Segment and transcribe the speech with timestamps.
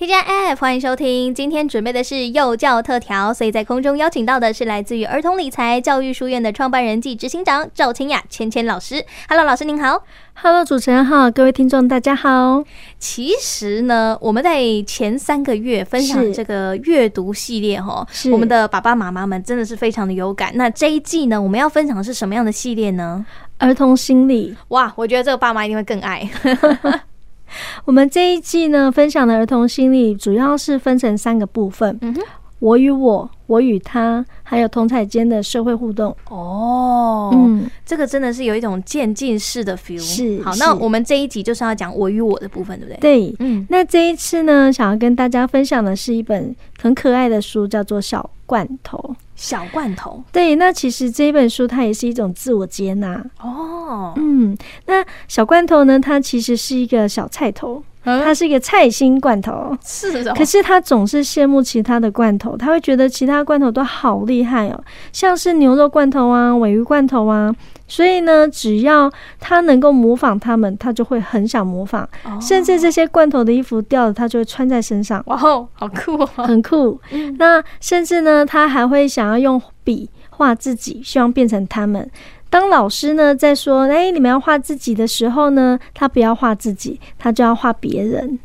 [0.00, 1.34] TGIF，欢迎收听。
[1.34, 9.04] 今天准备的是幼教特调，所以在空中邀请到的是来自于儿童理财教育书院的创办人暨执行长赵清雅千千老师。
[9.28, 10.02] Hello，老师您好。
[10.32, 12.64] Hello，主持人好，各位听众大家好。
[12.98, 20.50] 其实呢，我们在前三个月分享这个阅读系列哈，我们的爸爸妈妈们真的是非常的有感。
[20.54, 23.24] 那这一季呢，我们要分享的是什么样的系列呢？
[23.58, 24.56] 儿童心理。
[24.68, 26.28] 哇，我觉得这个爸妈一定会更爱。
[27.84, 31.98] 我们这一季呢，分享的儿童心理主要是分成三个部分。
[32.00, 32.22] 嗯哼，
[32.58, 36.16] 我与我，我与他，还有同侪间的社会互动。
[36.28, 39.98] 哦，嗯，这个真的是有一种渐进式的 feel。
[39.98, 42.98] 是，好，那我们这一集就是要讲我与我的部分，对不对？
[43.00, 48.96] 对，嗯，那这一次呢，想要跟大家分享的是一本很可爱的书，叫做《小罐头》。
[49.42, 54.12] 小罐头，对，那其实这一本书它也是一种自我接纳哦。
[54.14, 54.56] 嗯，
[54.86, 60.32] 那小罐头呢，它其实是一个小菜头，它是一个菜心罐头，是的。
[60.34, 64.80] 可是他总是羡慕其他的罐头，他会觉得其他罐头都好厉害哦，
[65.12, 67.52] 像是牛肉罐头啊、尾鱼罐头啊。
[67.92, 72.08] 所以呢，只要他能够模仿他们，他就会很想模仿。
[72.40, 75.22] 甚至这些罐头的衣服掉了，他就会穿在身上。
[75.26, 76.98] 哇哦，好酷哦，很酷。
[77.36, 82.10] 那甚至呢，他还会想要用笔画自己，希望变成他们。
[82.48, 88.38] 当老师呢在说“哎，你们要画自己的时候呢”，他不要画自己，他就要画别人。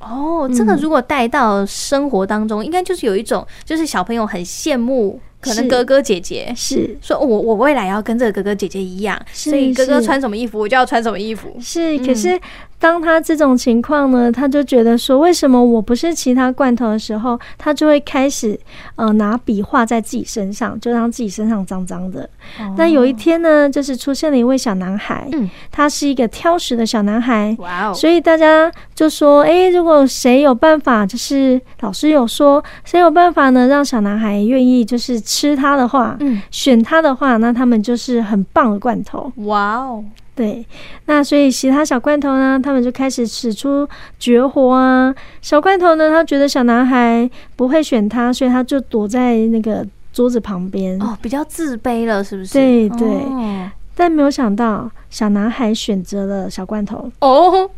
[0.00, 5.20] 哦，这个如果带到生活当中，应该就是有一种，就是小朋友很羡慕。
[5.40, 11.56] 可能哥哥姐姐是说，我我未来要跟这个哥哥姐姐一样，所以哥哥穿什么衣服，我就要穿什么衣服。
[11.60, 12.38] 是，可是
[12.78, 18.58] 当他这种情况呢，他就觉得说，为什么我不是其他罐头的时候，他就会开始
[18.96, 22.28] 呃拿笔画在自己身上，就让自己身上脏脏的。
[22.76, 25.26] 那有一天呢，就是出现了一位小男孩，
[25.70, 27.56] 他是一个挑食的小男孩。
[27.58, 27.94] 哇哦！
[27.94, 35.18] 所以大家就说，哎，如果谁有办法，就是老师有说，谁有办法呢，让小男孩愿意就是。
[35.30, 39.32] 吃它的话，嗯，选它的话，那他们就是很棒的罐头。
[39.44, 40.66] 哇哦，对，
[41.06, 43.88] 那所以其他小罐头呢，他们就开始使出
[44.18, 45.14] 绝活啊。
[45.40, 51.00] 小罐头呢，他觉得小男孩不会选他，所以他就躲在那个桌子旁边。
[51.00, 52.52] 哦，比较自卑了，是不是？
[52.52, 53.08] 对对。
[53.08, 57.08] 哦，但没有想到，小男孩选择了小罐头。
[57.20, 57.70] 哦。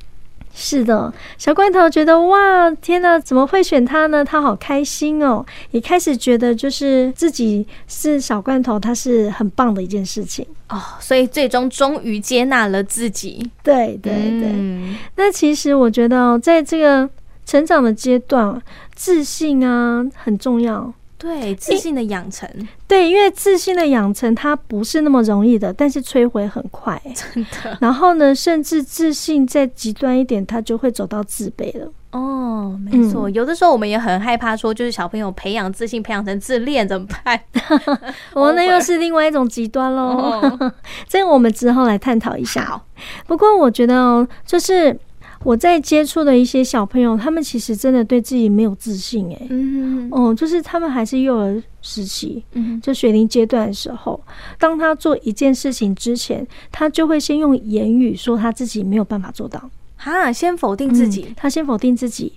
[0.55, 4.25] 是的，小罐头觉得哇，天哪，怎么会选他呢？
[4.25, 13.51] 他好开心哦，也开始觉得就是自己是小罐头，他是很棒的一件事情哦，所以最终终于接纳了自己。
[13.63, 17.09] 对对对，嗯、那其实我觉得在这个
[17.47, 18.61] 成长的阶段，
[18.95, 20.93] 自信啊很重要。
[21.23, 22.51] 对，自信的养成，
[22.89, 27.79] 对，因为自信的养成它不是那么容易的，但是摧毁很快，真的。
[27.81, 31.89] 然后呢，甚至自信再极端一点，他就会走到自卑了。
[32.11, 37.41] 哦，没错，嗯、有的时候我们也很害怕，说就是小朋友培养自信培养成自恋怎么办？
[38.35, 40.03] 我那又是另外一种极端喽。
[40.03, 40.73] 哦、
[41.07, 42.65] 这个我们之后来探讨一下。
[42.65, 42.83] 哦，
[43.29, 44.99] 不过我觉得哦，就是。
[45.45, 54.21] 我在接触的一些小朋友，他们其实真的对自己没有自信，哎，嗯，哦，就是他们还是幼儿时期，嗯，就学龄阶段的时候，
[54.59, 62.33] 当他做一件事情之前，他就会先用言语说他自己没有办法做到，哈，先否定自己，他先否定自己。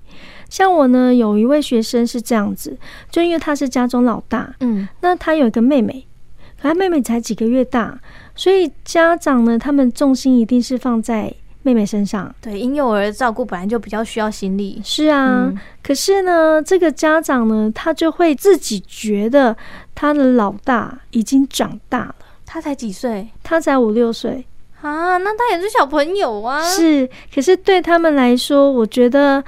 [0.50, 2.76] 像我呢，有一位学生是这样子，
[3.12, 6.06] 就因为他是家中老大，嗯，那他有一个妹妹，
[6.60, 8.00] 可他妹妹才几个月大，
[8.36, 11.32] 所以家长呢，他们重心一定是放在。
[11.66, 14.80] 妹妹身上，对，婴幼儿照顾本来就比较需要心力。
[14.84, 19.58] 是啊，嗯、可是呢，这个家长呢，他就会自己觉得
[19.96, 22.16] 他的老大已经长大了。
[22.46, 23.28] 他才几岁？
[23.42, 24.46] 他才五六岁
[24.82, 26.62] 啊，那他也是小朋友啊。
[26.62, 29.44] 是，可是对他们来说，我觉得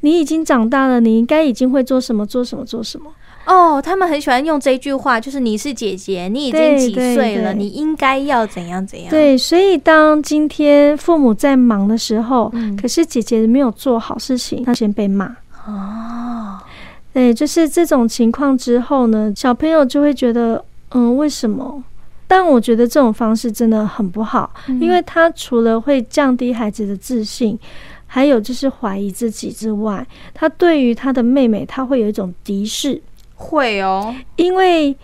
[0.00, 3.12] 你已经长大了，你应该已经会做什么，做什么，做什么。
[3.46, 9.10] 哦，他们很喜欢用这句话，就是你是姐姐，你已经几岁了，你应该要怎样怎样。
[9.10, 15.34] 对，所以当今天父母在忙的时候，嗯、可是姐姐没有做好事情，她先被骂。
[15.66, 16.58] 哦，
[17.12, 21.82] 对，就是这种情况之后呢，小朋友就会觉得，嗯，为什么？
[22.28, 27.58] 但我觉得这种方式真的很不好，嗯、因为他除了会降低孩子的自信，
[28.06, 33.02] 还有就是怀疑自己之外，他对于他的妹妹，他会有一种敌视。
[33.40, 34.94] 会哦，因为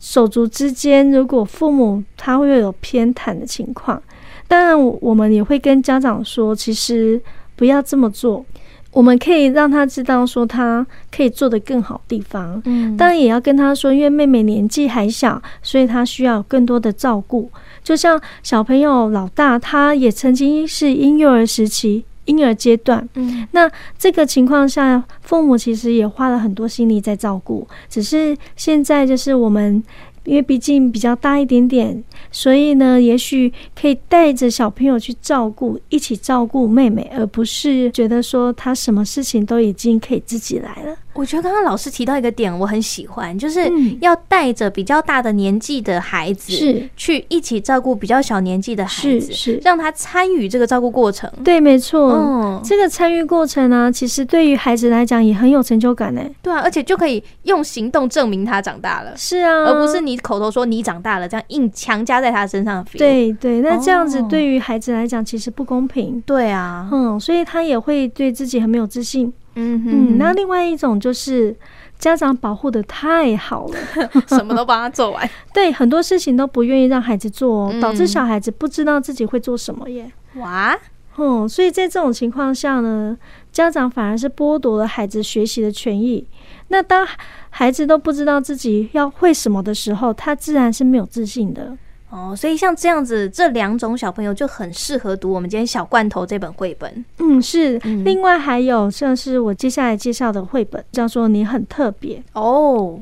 [0.00, 4.02] 手足之间，如果父母他会有偏袒的情况，
[4.48, 7.20] 当然我们也会跟家长说，其实
[7.54, 8.44] 不要这么做。
[8.90, 17.50] 我们可以让他知道说他可以做的更好地方，嗯，当然也要跟他说，因为妹妹年纪还小，所以他需要更多的照顾。
[17.82, 22.04] 就像小朋友老大，他也曾经是婴幼儿时期。
[22.24, 23.08] 婴儿阶段。
[23.14, 29.82] 嗯，那这个情况下，父母其实也花了很多心力在照顾，只是现在就是我们。
[30.24, 40.96] 因为毕竟比较大一点点，所以呢，也许可以带着小朋友去照顾，一起照顾妹妹，而不是觉得说他什么事情都已经可以自己来了。
[41.14, 43.70] 我觉得刚刚老师提到一个点，我很喜欢，就是
[44.00, 51.30] 要带着比较大的年纪的孩子，是去一起照顾比较小年纪的孩子，是让他参与这个照顾过程。
[51.44, 56.22] 对，没错，嗯，这个参与过程呢，其实对于孩子来讲也很有成就感呢。
[56.40, 59.12] 对啊，而且就可以用行动证明他长大了。
[59.16, 62.84] 是啊，而不是你口头说你长大了，这样硬强加在他身上。
[62.92, 66.22] 对对，那这样子对于孩子来讲其实不公平。
[66.26, 69.32] 对啊，嗯，所以他也会对自己很没有自信。
[69.54, 71.54] 嗯嗯，那另外一种就是
[71.98, 73.76] 家长保护的太好了，
[74.28, 80.10] 什么都帮他做完， 对，很多事情都不愿意让孩子做，嗯，导致小孩子不知道自己会做什么耶。
[80.36, 80.76] 哇，
[81.18, 83.16] 嗯，所以在这种情况下呢，
[83.52, 86.26] 家长反而是剥夺了孩子学习的权益。
[86.68, 87.06] 那当
[87.50, 91.76] 孩子都不知道自己要会什么的时候，他自然是没有自信的。
[92.12, 97.04] 哦，所以像这样子，这两种小朋友就很适合读我们今天小罐头这本绘本。
[97.18, 97.80] 嗯，是。
[97.84, 103.00] 嗯、另外还有像是我接下来介绍的绘本，叫做《你很特别》哦，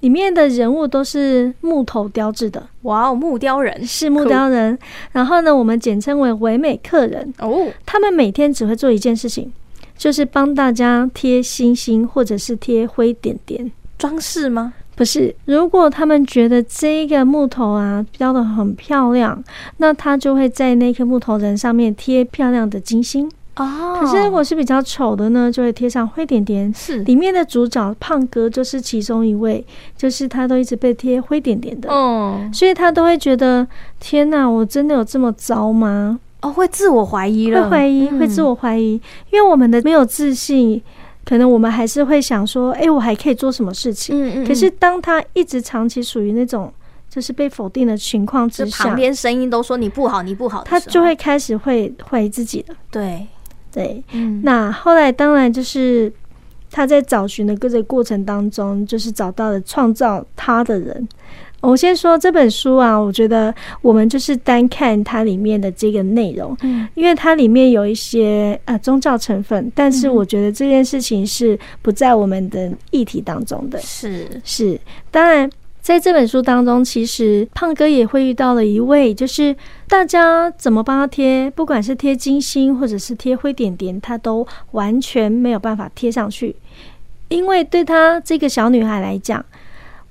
[0.00, 2.68] 里面的人物都是木头雕制的。
[2.82, 4.76] 哇哦，木雕人是木雕人。
[5.12, 7.32] 然后呢，我们简称为唯美客人。
[7.38, 9.52] 哦，他们每天只会做一件事情，
[9.96, 14.74] 就是帮大家贴星星或者是贴灰点点，装饰吗？
[15.02, 19.42] 不是，如果他们觉得这个木头啊雕的很漂亮，
[19.78, 23.98] 那他就会在那颗木头人上面贴漂亮的金星哦。
[24.00, 26.72] 可是如果是比较丑的呢，就会贴上灰点点。
[26.72, 29.64] 是，里面的主角胖哥就是其中一位，
[29.96, 33.66] 就是他都一直被贴灰点点的哦，所以他都会觉得
[33.98, 36.20] 天哪，我真的有这么糟吗？
[36.42, 39.00] 哦，会自我怀疑了，会怀疑，会自我怀疑，
[39.30, 40.80] 因为我们的没有自信。
[41.24, 44.16] 可能我们还是会想说，哎、欸，我还可以做什么事情？
[44.16, 44.46] 嗯嗯。
[44.46, 46.72] 可是当他一直长期属于那种
[47.08, 52.74] 就是被否定的情况之下，旁边声音都说你不好，你不好，他就会开始会怀疑自己了。
[52.90, 53.26] 对
[53.72, 54.40] 对，嗯。
[54.42, 56.12] 那后来当然就是
[56.70, 61.08] 他在找寻的各个过程当中，就是找到了创造他的人。
[61.62, 73.78] 我先说这本书啊，我觉得我们就是单看它里面的这个内容，嗯，因为它里面有一些呃宗教成分，但是我觉得这件事情是不在我们的议题当中的。
[73.78, 74.78] 是是，
[75.12, 75.48] 当然
[75.80, 79.54] 在这本书当中，其实胖哥也会遇到了一位，就是
[79.86, 86.56] 大家怎么帮他贴，不管是贴金星或者是贴灰点点，他都完全没有办法贴上去，
[87.28, 89.44] 因为对他这个小女孩来讲。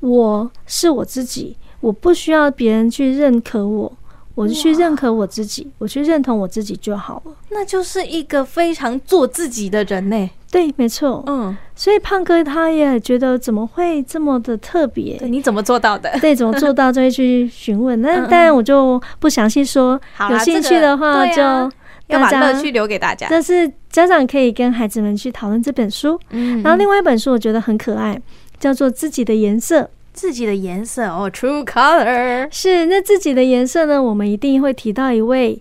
[0.02, 3.92] 我是我自己，我不需要别人去认可我，
[4.36, 7.34] 我就去认可我自己，我去认同我自己就好了。
[7.50, 10.30] 那就是一个非常做自己的人呢。
[10.52, 11.24] 对，没错。
[11.28, 15.18] 嗯，所以胖哥他也觉得怎么会这么的特别？
[15.24, 16.12] 你怎么做到的？
[16.20, 18.02] 对，怎么做到就会去询问。
[18.02, 20.00] 那当然我就不详细说。
[20.30, 23.28] 有兴趣的话就要把乐趣留给大家。
[23.30, 26.20] 但是家长可以跟孩子们去讨论这本书。
[26.32, 28.22] 嗯，然后另外一本书我觉得很可爱。
[28.62, 34.02] 叫做自己的颜色，自己的颜色哦，True Color 是那自己的颜色呢？
[34.02, 35.60] 我们一定会提到一位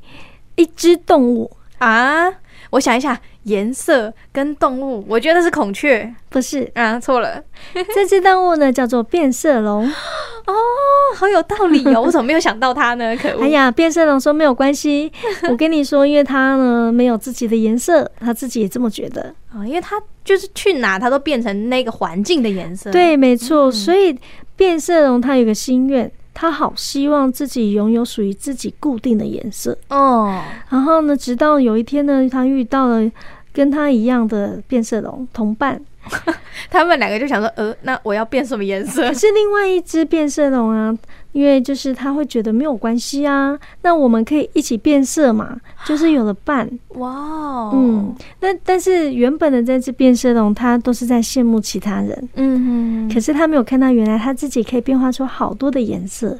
[0.56, 2.30] 一只动物啊！
[2.70, 6.98] 我想一下，颜色跟动物，我觉得是孔雀，不是啊？
[7.00, 7.42] 错了，
[7.94, 9.84] 这只动物呢叫做变色龙。
[9.86, 10.54] 哦，
[11.16, 12.00] 好有道理哦！
[12.06, 13.16] 我怎么没有想到它呢？
[13.16, 13.42] 可恶！
[13.42, 15.12] 哎呀，变色龙说没有关系，
[15.48, 22.90] 我跟你说，因为它呢没有自己的颜色，它自己也这么觉得啊，因为它就是去哪它都变成那个环境的颜色。
[22.90, 23.70] 对，没错。
[23.70, 24.16] 所以
[24.56, 30.42] 变色龙它有个心愿，它好希望自己拥有属于自己固定的颜色哦。
[30.68, 33.10] 然后呢，直到有一天呢，他遇到了
[33.52, 35.80] 跟他一样的变色龙同伴。
[36.70, 39.02] 他们两个就想说，呃，那我要变什么颜色？
[39.08, 40.96] 可是另外一只变色龙啊，
[41.32, 46.68] 因为就是他会觉得没有关系啊，那我们可以一起变色嘛，就是有了伴。
[46.90, 56.38] 哇哦，嗯，那但是原本的这只变色龙，它都是在羡慕其他人，嗯哼，可是他没有看到原来他自己可以变化出好多的颜色。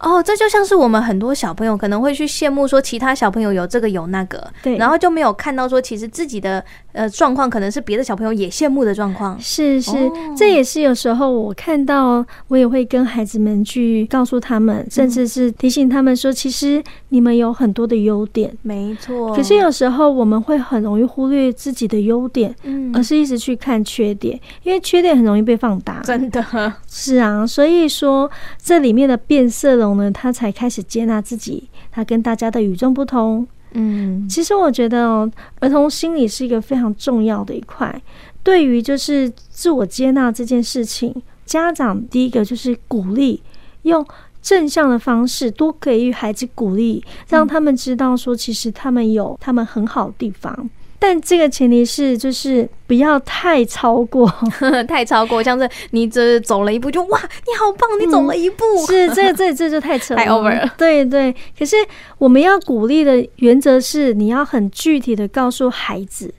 [0.00, 6.62] 哦，这就像是我们很多小朋友可能会去羡慕说其他小朋友有这个有那个，对，然后就没有看到说其实自己的
[6.94, 9.38] 呃状况可能是别的小朋友也羡慕的状况。
[9.38, 19.36] 是是，哦，这也是有时候我看到我也会跟孩子们去告诉他们，甚至是提醒他们说，其实你们有很多的优点，没错。
[19.36, 26.00] 可是有时候我们会很容易忽略自己的优点，嗯，而是一直去看缺点，因为缺点很容易被放大。
[26.00, 26.42] 真的
[26.88, 28.30] 是啊，所以说
[28.62, 30.10] 这里面的变色龙呢。
[30.14, 38.02] 他才开始接纳自己，他跟大家的与众不同，嗯，其实我觉得哦，儿童心理是一个非常重要的一块。
[38.42, 41.14] 对于就是自我接纳这件事情，
[41.44, 43.42] 家长第一个就是鼓励，
[43.82, 44.06] 用
[44.42, 50.68] 正向的方式多给予孩子鼓励，让他们知道说，其实他们有他们很好的地方。
[51.06, 54.26] 但这个前提是，就是不要太超过，
[54.88, 60.72] 太超过，像是你这走了一步就哇，你好棒，你走了一步，嗯、是这这这就太扯了，太 over 了。
[60.78, 61.76] 对对，可是
[62.16, 66.32] 我们要鼓励的原则是，你要很具体的告诉孩子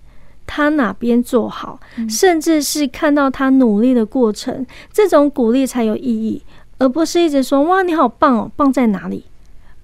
[0.48, 6.42] 他哪边做好，嗯、甚至是看到他努力的过程，这种鼓励才有意义，
[6.80, 9.26] 而不是一直说哇，你好棒哦，棒在哪里？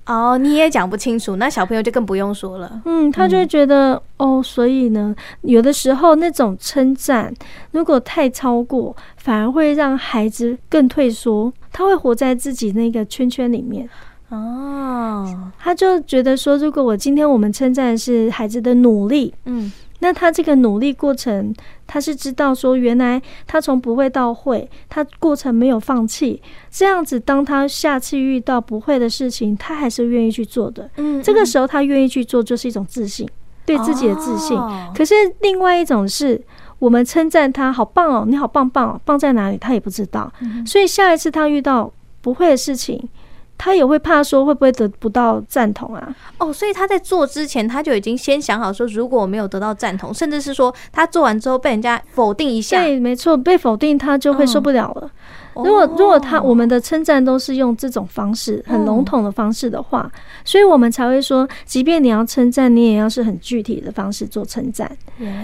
[0.05, 2.81] 哦，你也讲不清楚，那小朋友就更不用说了。
[2.85, 7.33] 嗯，他就会觉得、嗯、哦，所以呢，有的时候那种称赞
[7.71, 13.87] 如果太超过，反而会让孩子更退缩，他会活在自己那个圈圈里面。
[14.29, 19.71] 哦，他就觉得说，如果我今天我们称赞的是孩子的努力，嗯。
[20.03, 21.53] 那他这个努力过程，
[21.93, 30.89] 他是知道说，原来他从不会到会，他过程没有放弃，这样子，当他下次遇到不会的事情，他还是愿意去做的。
[30.95, 33.27] 嗯，这个时候他愿意去做，就是一种自信，
[33.65, 34.57] 对自己的自信。
[34.95, 36.41] 可是另外一种是，
[36.79, 39.57] 我们称赞他好棒哦，你好棒棒哦，棒在哪里？
[39.57, 40.31] 他也不知道。
[40.65, 43.09] 所以下一次他遇到不会的事情。
[43.63, 46.15] 他也会怕说会不会得不到赞同啊？
[46.39, 55.11] 哦，所以他在做之前他就已经先想好说，如果我没有得到赞同，甚至是说他做完之后被人家否定一下，对，没错，被否定他就会受不了了。
[55.53, 64.89] 嗯、如果如果他我们的称赞都是用这种方式很笼统的方式的话，嗯、所以我们才会说，即便你要称赞，你也要是很具体的方式做称赞，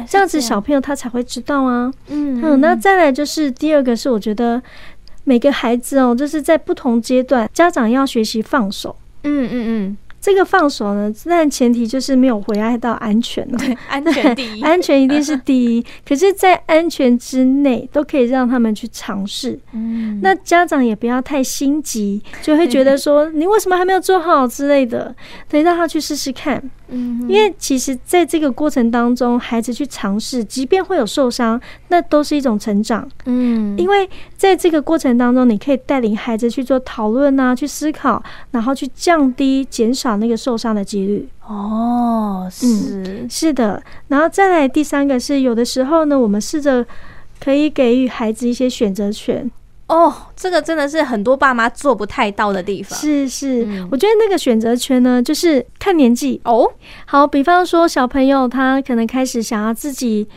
[0.07, 1.91] 这样，子小朋友他才会知道啊。
[2.07, 4.59] 嗯嗯，那再来就是第二个是我觉得。
[5.27, 8.95] 每个孩子哦，就是在不同阶段，家长要学习放手。
[9.23, 9.97] 嗯嗯嗯。
[10.27, 13.47] 这个放手呢，但前提就是没有危害到安全。
[13.51, 15.81] 对， 安全第一，安全一定是第一。
[16.05, 19.57] 可是，在安全之内，都可以让他们去尝试。
[19.71, 25.15] 嗯，那家长也不要太心急，就会觉得说你为什么还没有做好之类的，
[25.47, 26.61] 得让他去试试看。
[26.89, 33.07] 嗯，因为其实在这个过程当中，孩子去尝试，即便会有受伤，那都是一种成长。
[33.25, 40.16] 嗯，因为在这个过程当中，你可以带领孩子去做讨论啊，去思考，然后去降低、减少。
[40.17, 41.27] 那个受伤的几率。
[41.45, 43.53] 哦，是、嗯、是。
[43.53, 46.85] 的，然后再来第三个是有的时候呢，我们试着
[47.43, 49.49] 可以给予孩子一些选择权。
[49.87, 52.99] 哦，这个真的是很多爸妈做不太到的地方。
[52.99, 56.41] 是是，嗯、我觉得那个选择权呢，就是看年纪。
[56.43, 56.69] 哦。
[57.05, 60.27] 好，比方说小朋友他可能开始想要自己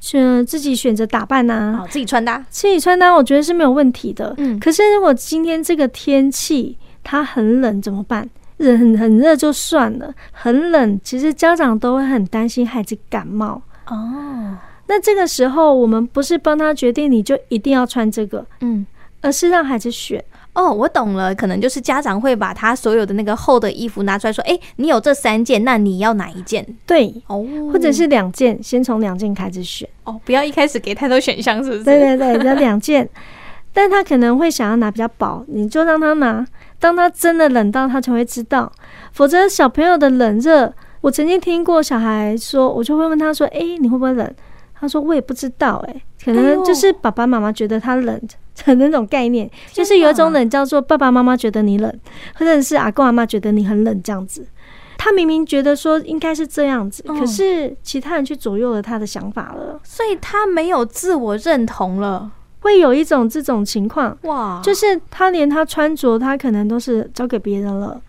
[0.00, 4.34] 选自己选择打扮呐、啊，哦，自己穿搭，自己穿搭，我觉得是没有问题的。
[4.38, 8.26] 嗯，可是如果今天这个天气它很冷怎么办？
[8.56, 14.56] 人很很热就算了，很冷，其实家长都会很担心孩子感冒哦。
[14.86, 18.86] 那这个时候，我们不是帮他决定你就一定要穿这个，嗯，
[19.22, 20.22] 而是让孩子选。
[20.52, 29.88] 哦，我懂了，可能就是家长会把他所有的那个厚的衣服拿出来说：“哎，你有这三件，那你要哪一件？”对，哦，或者是两件，先从两件开始选。
[30.04, 31.82] 哦，不要一开始给太多选项，是不是？
[31.82, 33.08] 对对对，要两件，
[33.72, 36.46] 但他可能会想要拿比较薄，你就让他拿。
[36.84, 38.70] 当他真的冷到，他才会知道。
[39.12, 44.34] 否则，小朋友的冷热，我曾经听过小孩说，我就会问他说：“哎，你会不会冷？”
[44.78, 48.20] 他说：“我也不知道。”哎，可能就是爸爸妈妈觉得他冷
[48.66, 51.90] 的那种概念， 就是有一种冷叫做爸爸妈妈觉得你冷，
[52.34, 54.46] 或者是阿公阿妈觉得你很冷这样子。
[54.98, 62.30] 他明明觉得说应该是这样子，可是其他人去左右了他的想法了，所以他没有自我认同了。
[62.64, 68.00] 会有一种这种情况哇，就是他连他穿着他可能都是交给别人了。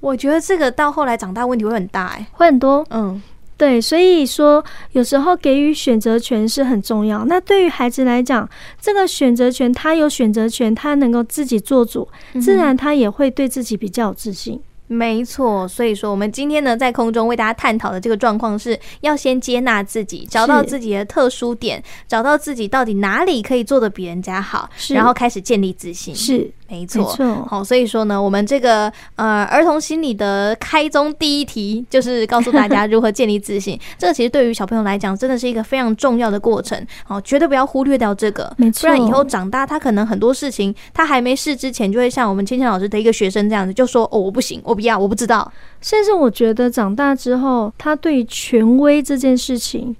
[0.00, 2.84] 我觉得这个到后来长大问题会很大哎，会很多。
[2.90, 3.22] 嗯，
[3.56, 7.24] 对，所以说有时候给予选择权是很重要。
[7.26, 8.48] 那对于孩子来讲，
[8.80, 12.08] 这个选择权他有选择权，他能够自己做主，
[12.40, 14.60] 自然他也会对自己比较有自信。
[14.92, 26.12] 没错，所以说我们今天呢，在空中为大家探讨的这个状况是要先接纳自己，找到自己的特殊点，找到自己到底哪里可以做的比人家好，然后开始建立自信。
[26.12, 26.50] 是。
[26.70, 33.78] 没错，好，所以说呢，我们这个呃儿童心理的开宗第一题就是告诉大家如何建立自信。
[33.98, 36.86] 这个其实对于小朋友来讲，真的是一个非常重要的过程。
[37.04, 45.50] 好，绝对不要忽略掉这个，没错，不然以后长大，他可能很多事情他还没试之前，就会像我们芊芊老师的一个学生这样子，就说哦，我不行，我不要，我不知道。
[45.80, 49.96] 甚至我觉得长大之后，他对权威这件事情。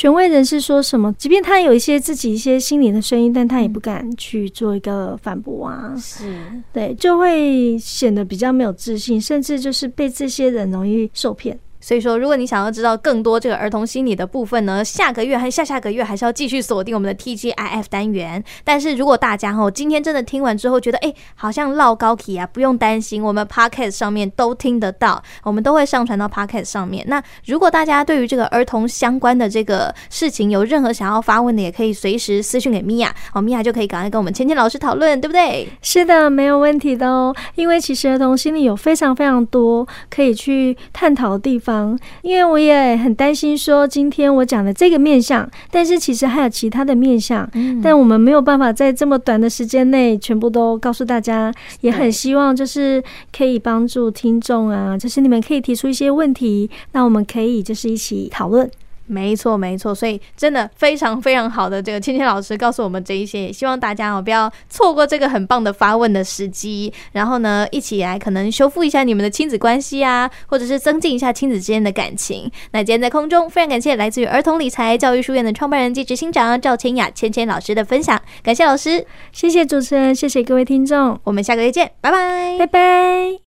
[0.00, 5.94] 权威人士说什么，即便他有一些自己一些心里的声音，但他也不敢去做一个反驳啊。
[5.94, 6.24] 是，
[6.72, 11.60] 对，就会显得比较没有自信，甚至就是被这些人容易受骗。
[11.90, 18.44] 所以说，如果你想要知道更多这个儿童心理的部分呢，下个月还下下个月还是要继续锁定我们的 TGIF 单元。
[18.62, 27.04] 但是如果大家哈今天真的听完之后觉得哎，好像唠高起啊，不用担心，我们 Podcast 上面都听得到，我们都会上传到 Podcast 上面。
[27.08, 35.68] 那如果大家对于这个儿童相关的这个事情有任何想要发问的，也可以随时私讯给米娅，哦，米娅就可以赶快跟我们芊芊老师讨论，对不对？
[35.82, 37.34] 是的，没有问题的哦。
[37.56, 41.79] 因为其实儿童心理有非常非常多可以去探讨的地方。
[42.22, 47.48] 因为我也很担心，说今天我讲的这个面相，但是其实还有其他的面相，
[47.82, 51.52] 但我们没有办法在这么短的时间内全部都告诉大家。
[51.80, 53.02] 也很希望就是
[53.36, 58.70] 可以帮助听众啊，就是你们可以提出一些问题，那我们可以就是一起讨论。
[59.10, 72.50] 没错，没错，所以真的非常非常好的这个芊芊老师告诉我们这一些，也希望大家哦不要错过这个很棒的发问的时机，然后呢一起来可能修复一下你们的亲子关系啊，或者是增进一下亲子之间的感情。
[72.70, 83.49] 那今天在空中非常感谢来自于儿童理财教育书院的创办人暨执行长赵千雅芊芊老师的分享，感谢老师，谢谢主持人，谢谢各位听众，我们下个月见，拜拜，拜拜。